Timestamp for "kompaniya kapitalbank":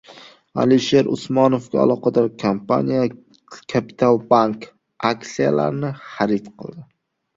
2.43-4.67